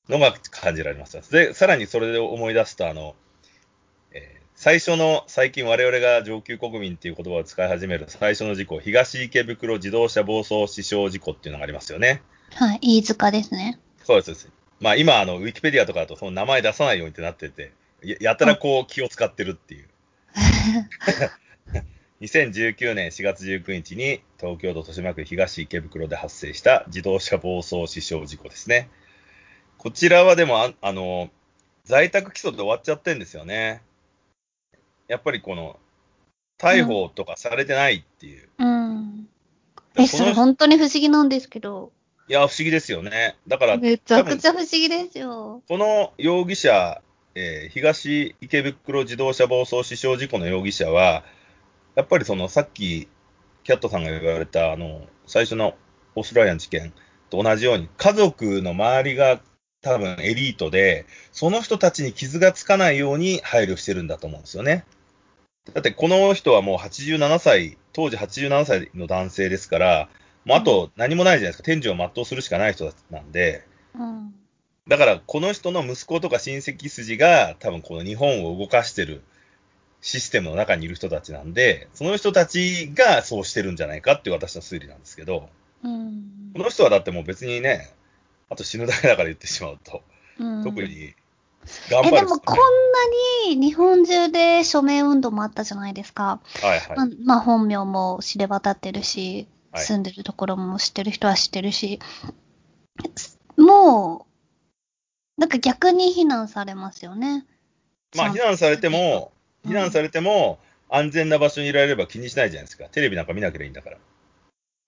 [0.09, 1.33] のが感じられます。
[1.33, 3.13] で、さらにそれで思い出すと、あの、えー
[4.62, 12.22] 最初の、最近我々が上級国民っていう言葉を使い始める最初の事故、東池袋自動車暴走死傷事故っていうのがありますよね。
[12.55, 12.79] はい。
[12.81, 13.81] 飯塚ですね。
[14.05, 14.53] そうですそうです。
[14.79, 17.72] まあ今、あの、ウィキペディアとかだとその名前出さないようにってなってて、
[18.05, 19.88] ややたらこう気を使ってるっていう。
[22.22, 28.90] 2019年4月19日に東京都豊島区東池袋で発生した自動車暴走死傷事故ですね。
[29.77, 31.31] こちらはでもあ、あの、
[31.85, 33.83] 在宅起訴で終わっちゃってんですよね。
[35.12, 35.79] やっぱりこの、
[36.59, 38.48] 逮捕とかされてないっていう。
[38.59, 39.29] うん。
[39.94, 41.92] え、それ本当に不思議なんですけど。
[42.29, 43.37] いや、不思議ですよね。
[43.46, 45.62] だから、めちゃくちゃ不思議ですよ。
[45.68, 47.03] この容疑者、
[47.35, 51.25] えー東池袋自動車暴走死傷事故の容疑者は、
[51.94, 53.07] やっぱりそのさっき
[53.64, 55.75] キャットさんが言われたあの最初の
[56.14, 56.94] オーストラリアの事件
[57.29, 59.42] と同じように、家族の周りが
[59.83, 64.85] 多分エリートで、その人たちに傷がつかないように配慮してるんだと思うんですよね。
[65.72, 70.09] だってこの人はもう87歳、当時87歳の男性ですから、
[70.44, 74.35] もうあと何もないじゃないですか、天寿を全うするしかない人なんで、うん。
[74.88, 79.22] だから、この人の息子とか親戚筋が、多分この日本を動かしてる
[80.01, 85.48] システムの中にいる人たちなんで、その人たちがそうしてるんじゃないかっていう私の推理なんですけど、
[85.85, 86.51] うん。
[86.55, 87.92] この人はだってもう別にね、
[88.51, 90.03] あと死ぬだけだから言ってしまうと、
[90.40, 90.64] うん。
[90.64, 91.14] 特に頑
[92.05, 92.57] え、でもこん
[93.46, 96.40] なに日本中で署名運動もあったじゃないですか。
[96.62, 96.96] はいはい。
[96.96, 101.98] まあ、まあ本名も知れ渡ってるし、はい住んでるところも知ってる人は知ってるし、
[103.57, 104.27] も
[105.38, 107.46] う、なんか逆に非難されますよね。
[108.14, 109.33] まあ、避難されても、
[109.64, 110.59] 避難されても、
[110.90, 112.85] 安全な場所にいられれば気にしないじゃないですか。
[112.90, 113.98] テレビなんか見なければいいんだから。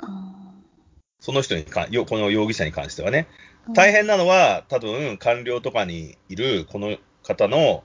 [0.02, 0.34] うん
[1.24, 3.26] その人にかよ、この容疑者に関してはね。
[3.72, 7.82] 大変なのは、多分官僚とかにいるこの方の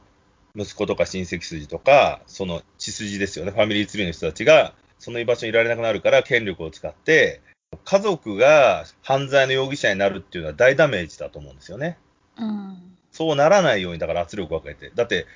[0.55, 7.41] 息子とか親戚筋とか、その血筋ですよね、ファミリーツリーの人たちが、その居場所にいられなくなるから、権力を使って、
[7.85, 11.97] 家族が犯罪の容疑者になるっていうのは大ダメージだと思うんですよね。
[12.37, 12.97] うん。
[13.11, 14.91] そうならないように、だから圧力をかけて。
[14.93, 15.27] だって、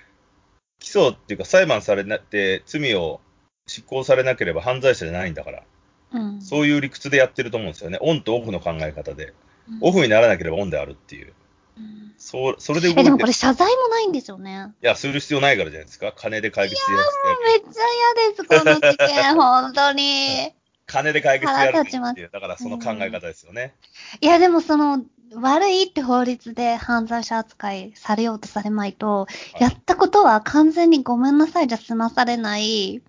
[0.79, 3.21] 起訴っていうか裁判されなって、罪を
[3.67, 5.63] 執行されなければ犯罪者じゃないんだから、
[6.11, 6.41] うん。
[6.41, 7.97] そういう理屈でやってると思うんですよね。
[8.01, 9.33] オンとオフの考え方で。
[9.69, 11.33] うんオフにならなければオンであるっていう。
[11.77, 13.03] うんそう、それで動え、いてる。
[13.05, 14.73] でもこれ謝罪もないんですよね。
[14.81, 16.13] いや、する必要ないからじゃないですか。
[16.15, 17.81] 金で解決してやめっちゃ
[18.17, 20.53] 嫌です、この事件、本当に。
[20.85, 22.29] 金で解決してやる腹立ちますっていう。
[22.31, 23.73] だからその考え方ですよね。
[24.21, 25.03] いや、でもその、
[25.35, 29.27] 悪いって法律で犯罪者扱いされようとされまいと、は
[29.59, 33.01] いやったことは完全にごめんなさいじゃ済まされない、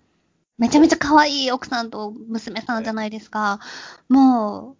[0.57, 3.59] めちゃめちゃ可愛い奥さんと娘さんじゃないですか。
[4.09, 4.75] も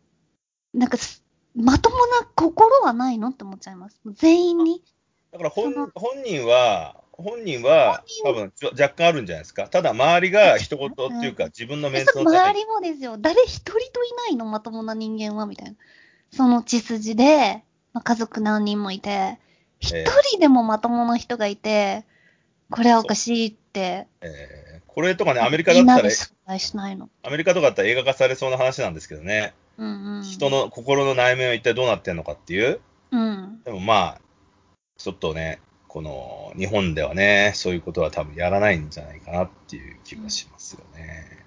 [0.74, 1.24] う、なんかす、
[1.56, 4.00] まともな心はないのって思っちゃいます。
[4.14, 4.84] 全員に。
[5.32, 9.68] だから本本人は、本人は多本分若干あるんじゃないですか。
[9.68, 12.60] ただ周りが一言っていうか自分のメえンツのたそれ周。
[12.60, 13.18] りもですよ。
[13.18, 15.76] 誰一人といないのまともな人間はみたいな。
[16.32, 17.64] その血筋で、
[17.94, 19.40] まあ、家族何人もいて、
[19.80, 22.06] 一え人でもまともな人がいて、
[22.70, 26.10] これはおかしいって、えーこれとかね、アメリカだったら。
[27.24, 29.54] アメリカとかだったら映画化されそうな話なんですけどね。
[29.78, 30.24] うんうん。
[30.24, 30.50] 人。
[30.50, 32.80] の心の内面は一体どうなってんのかっていう。
[33.12, 33.62] うん。
[33.64, 34.22] でもまあ、
[34.98, 41.46] ちょっとね、この日本ではね、そういうことは多分やらないんじゃないかなっていう気がしますよね。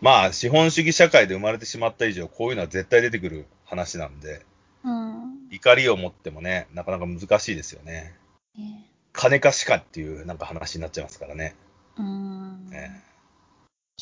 [0.00, 4.44] まあ、資本主義社会で生まれてしまった以上、こういうのは絶対出てくる話なんで、
[4.84, 5.48] うん。
[5.50, 8.14] 怒りを持ってもね、なかなか難しいですよね。
[8.56, 11.56] ね金かしかっていうなんか話になっちゃいますからね。
[11.96, 12.70] うん。
[12.70, 13.02] ね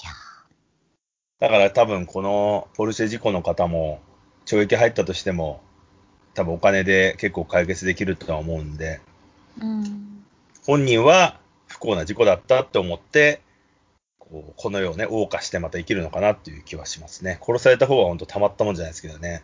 [0.02, 0.12] いや
[1.38, 4.00] だから多分このポルシェ事故の方も
[4.46, 5.60] 懲役入ったとしても、
[6.34, 9.00] 多分お金で結構解決できるとは思うんで、
[9.60, 10.24] うん。
[10.64, 13.40] 本人は不幸な事故だったって思って、
[14.18, 17.38] こうこの世をね、謳歌してまた生きるのかなっていう気はしますね。
[17.46, 19.42] 殺された方は本当たまったもんじゃないですけどね。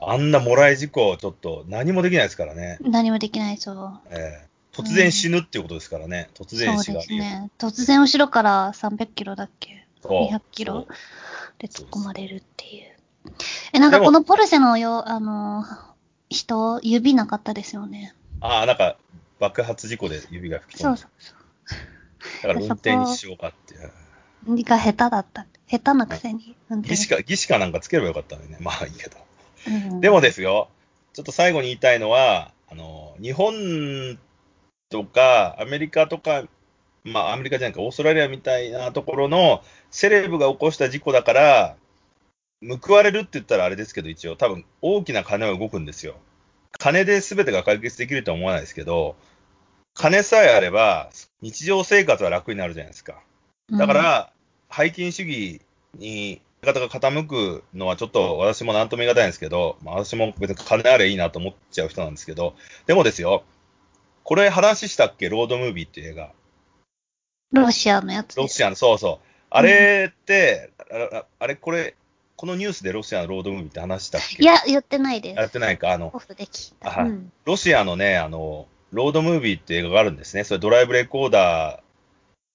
[0.00, 2.78] あんなもらい事故、ちょっと何もできないですからね。
[2.80, 4.00] 何もできないそう。
[4.10, 6.28] ええ突然死ぬっていうことですからね。
[6.34, 7.50] 突然そうで死がね。
[7.58, 10.86] 突然後ろから300キロだっけ200キロ
[11.58, 12.98] で突っ込まれるっていう。
[13.72, 15.64] え、なんかこのポルシェのよ、あの、
[16.30, 18.14] 人、指なかったですよね。
[18.40, 18.96] ああ、なんか
[19.38, 20.96] 爆発事故で指が吹き飛んだ。
[20.96, 21.38] そうそうそ
[22.42, 23.92] だから運転にしようかっていう。
[24.48, 24.62] う。
[24.62, 25.46] が下手だった。
[25.70, 28.58] 下手なくせに技師か、技師かなんかつければよかったのにね。
[28.60, 29.16] まあいいけど。
[29.66, 30.68] うんでもですよ、
[31.12, 34.18] ちょっと最後に言いたいのは、あの、日本
[34.88, 36.44] とかアメリカとか、
[37.12, 41.76] まあアメリカじゃなくてオーストラリアみたいなところのセレブが起こした事故だから、
[42.82, 46.16] 報われるって言ったらあれですけど、一応多分大きな金は動くんですよ。
[46.78, 49.16] 金で全てが解決できるとは思わないですけど、
[49.94, 53.20] 金さえあれば日常生活は楽になるじゃないですか。
[53.70, 54.32] だか、ら、
[54.70, 55.60] 背金主義
[55.94, 62.54] に方が傾くのはちょっと私も何とも言い難いんですけど、まあ、私も別に金あればいいなと思っちゃう人なんですけど、
[62.86, 63.44] でもですよ、
[64.24, 65.28] これ話したっけ？
[65.28, 66.32] ロードムービーっていう映画。
[67.52, 68.38] うんロシアのやつです。
[68.40, 69.26] ロシアの、そうそう。
[69.50, 70.70] あれって、
[71.12, 71.94] あああれこれ、
[72.36, 74.42] このニュースでロシアのロードムービーって話したっけ？
[74.42, 75.36] いや、言ってないです。
[75.38, 75.92] やってないか？
[75.92, 77.02] あのオ、フで聞いあはいた。
[77.04, 80.44] うんロシアのね、あの、ロードムービーって映画があるんですね。
[80.44, 81.80] それドライブレコーダー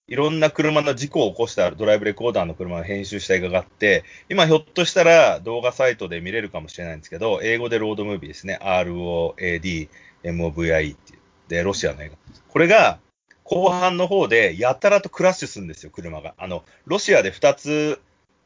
[0.08, 8.60] いろんな車の事故を起こしたドライブレコーダーの車を編集した映画があって、今ひょっとしたら動画サイトで見れるかもしれないんですけど、英語でロードムービーですね。
[8.62, 9.90] ROAD、
[10.24, 11.20] MOVIE っていう。
[11.48, 12.16] で、ロシアの映画。
[12.50, 13.00] これが、
[13.44, 16.34] 後半の方で、やたらとクラッシュするんですよ、車が。
[16.38, 18.02] あの、ロシアで2つ、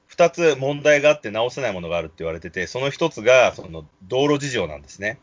[0.07, 5.19] 二つ問題があって直せないものがあるって言われてて、その一つが、その、道路事情なんですね。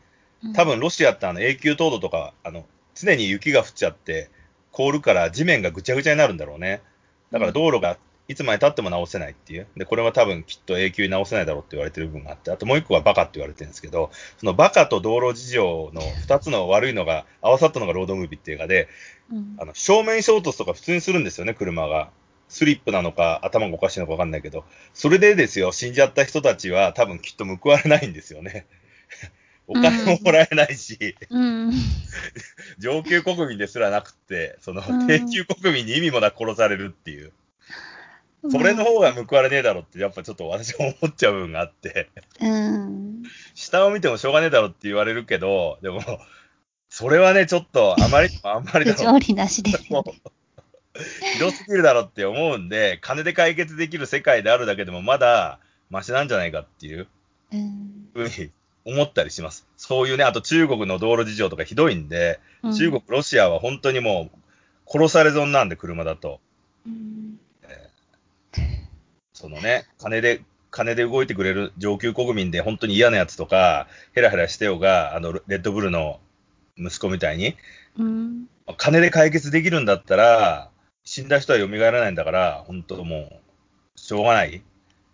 [0.53, 4.29] 多分ロシアってあの永久凍土とか、あの、常に雪が降っちゃって、
[4.71, 6.81] 凍るから地面がぐちゃぐちゃになるんだろうね。
[7.31, 9.67] だから道路がいつまで経っても直せないっていう。
[9.77, 18.89] で、これは多分きっと永久に直せないだろうって言われてる部分があって、あともう一個はバカって言われてるんですけど、そのバカと道路事情の二つの悪いのが合わさったのがロードムービーっていう映画で、
[19.31, 22.09] うんあの、正面衝突とか普通にするんですよね、車が。
[22.47, 28.67] スリップなのか、頭がおかしいのかわかんないけど、それでですよ、死んじゃった人たちは多分きっと報われないんですよね。
[29.67, 31.73] お金ももらえないし、うん。
[32.77, 37.31] 上級国民ですらなくって、そのうん低級国民に意味もなく殺されるっていう、
[38.49, 43.23] それの方が報われねえだろって、やっぱちょっと私は思っちゃう部分があって、うん。
[43.55, 46.01] 下を見てもしょうがねえだろって言われるけど、でも、
[46.89, 50.13] それはね、ちょっとあまりあんまりだ不ろなしですよもう
[51.33, 57.07] ひどすぎるだろって思うんで、金で解決できる世界であるだけでもまだマシなんじゃないかっていう
[57.51, 58.09] うん。
[58.13, 58.51] ふうに
[58.85, 59.67] 思ったりします。
[59.77, 64.37] そういうね、あと中国の道路事情とかひどいんで、うん中国、ロシアは本当にもう
[64.87, 66.39] 殺され損なんで、車だと。
[66.85, 67.34] うん
[69.33, 70.41] そのね、金で、
[70.71, 76.19] 金で動いてくれる上級国民で本当に嫌なやつとか、ヘラヘラしてようが、あの、レッドブルの
[76.77, 77.55] 息子みたいに、
[77.97, 78.47] うん。
[78.77, 80.69] 金で解決できるんだったら、
[81.03, 83.41] 死んだ人は蘇らないんだから、本当も
[83.95, 84.63] う、しょうがない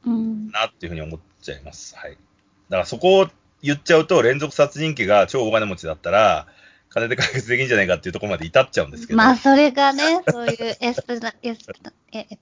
[0.06, 0.50] うん。
[0.52, 1.96] なっていうふうに思っちゃいます。
[1.96, 2.12] はい。
[2.12, 3.28] だからそこを
[3.62, 6.48] 言っちゃうと、連続殺人鬼が超大金持ちだったら、
[6.94, 9.18] 金で解決できるんじゃないかっていうところまで至っちゃうんですけど。
[9.18, 11.66] まあ、それがね、そういう エスプラ、エ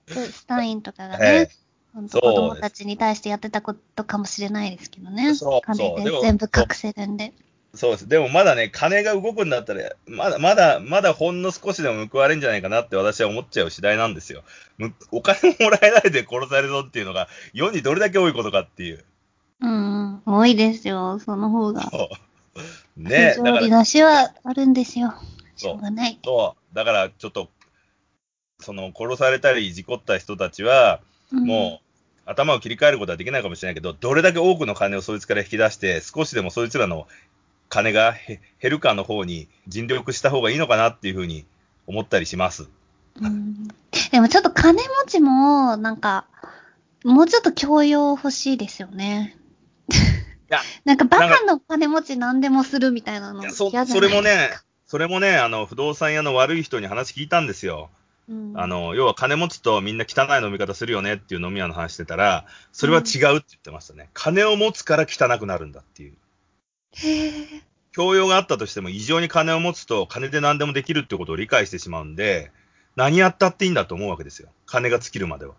[0.07, 1.49] プスタインとかがえね、
[1.93, 5.35] 本当そう子供たちに対してやってたことかもしれないですけどね。
[5.35, 7.31] そう金で全部隠せるんで。
[7.75, 8.07] そうです。
[8.07, 14.43] でもまだね、金が動くんだったら、まだ、まだ、まだほんの少しでも報われるんじゃないかなって私は思っちゃう次第なんですよ。
[14.79, 19.05] むお金もらえないで殺されるぞっていうのが、世にどれだけ多いことかっていう。
[19.61, 20.21] うん、うん。
[20.25, 21.91] 多いですよ、その方が。
[23.03, 25.13] ね不だから、条理なしはあるんですよ。
[25.55, 26.19] しそうょうがない。
[26.23, 26.75] そう。
[26.75, 27.49] だから、ちょっと、
[28.59, 31.89] その、殺されたり、事故った人たちは、もう、
[32.29, 37.07] 頭を切り替えることはできないかもしれないけど、どれだけ多くの金をそいつから引き出して、少しでもそいつらの
[37.69, 41.45] 金がへ減るかの方に尽力した方がいいのかなっていうふうに
[41.87, 42.69] 思ったりします。
[43.19, 43.67] うん、うん
[44.11, 46.25] でもちょっと金持ちも、なんか、
[47.03, 49.37] もうちょっと教養欲しいですよね。
[50.49, 54.51] やなんかバカの金持ち何でもするみたいなのいやそそれもね、
[54.85, 57.89] それもね、あの、不動産屋の悪い人に話聞いたんですよ。
[58.27, 64.09] うん、あの、要は金持ちとみんな汚い飲み方するよねっていう飲み屋の話してたら、それは違うって言ってましたね。
[64.13, 66.13] 金を持つから汚くなるんだっていう。
[66.95, 67.31] へえ。
[67.91, 72.51] 教養があったとしても異常に金を持つと金で何でもできるってことを理解してしまうんで、
[72.95, 74.49] 何やったっていいんだと思うわけですよ。
[74.65, 75.53] 金が尽きるまでは。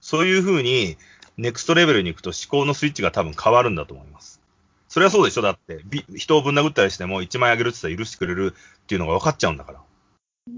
[0.00, 0.96] そういうふうに、
[1.38, 4.40] ネクストレベルに行くと思考のスイッチが多分変わるんだと思います。
[4.88, 5.42] それはそうでしょ？
[5.42, 9.80] だって、び人をぶん殴ったりしても1万円あげるって言ったら許してくれるっていうのが分かっちゃうんだから。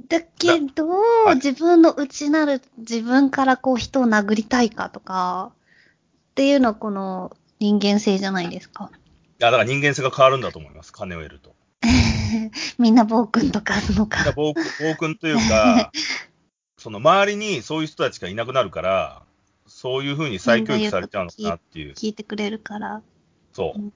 [0.09, 5.53] だけど、い自分の内なる自分からこう人を殴りたいかとか、
[6.31, 8.91] っていうのはこの人間性じゃないですか。
[8.93, 8.97] い
[9.43, 10.93] や、だから人間性が変わるんだと思います。
[10.93, 11.55] 金を得ると。
[12.79, 14.31] みんな暴君とかあるのか。
[14.33, 15.91] 暴君暴君というか、
[16.79, 19.23] その周りにそういう人たちがいなくなるから、
[19.81, 21.95] そういうふうに再教育されちゃうのかなっていう。
[21.95, 23.01] 聞いてくれるから。
[23.55, 23.93] そううん。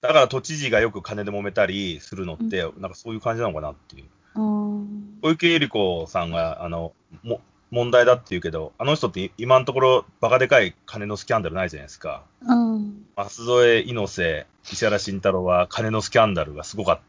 [0.00, 4.40] だから都知事がよく金で揉めたりするのって、なんかそういう感じなのかなっていう。
[4.40, 4.42] う
[4.82, 5.18] ん。
[5.22, 6.92] 小池百合子さんが、あの、
[7.24, 7.40] も、
[7.72, 12.22] 問題だって言うけど、あの人って今のところバカでかい金のスキャンダルないじゃないですか。
[12.42, 13.04] うん。
[13.16, 17.00] 舛添猪瀬、石原慎太郎は金のスキャンダルがすごかっ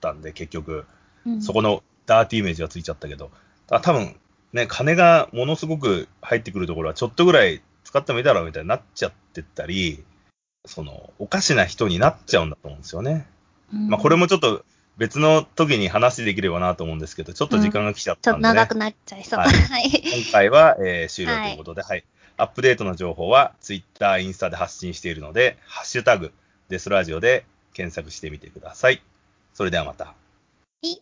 [0.00, 0.84] たんで、結局、
[1.26, 3.32] うんそこのダーティーイメージがついちゃったけど、
[3.70, 4.14] あ多分
[4.52, 7.60] ね、金がものすごく入ってくるところはちょっとぐらい
[7.92, 10.02] 使ってもいいだろうみたいになっちゃってったり、
[10.64, 13.26] その、おかしな人になっちゃうんだと思うんですよね。
[13.70, 14.64] うんまあこれもちょっと
[14.96, 19.40] 別の時に話できればなと思うんですけど、ちょっと時間が来ちゃっちょたんで、ねっと長くなっちゃいそう。
[19.40, 20.22] ははいい。
[20.22, 22.04] 今回は、えー終了ということで、はい、
[22.38, 26.32] アップデートの情報は Twitter、インスタで発信しているので、ハッシュタグ、
[26.70, 29.02] デスラジオで検索してみてください。
[29.52, 30.14] それではまた。
[30.80, 30.96] い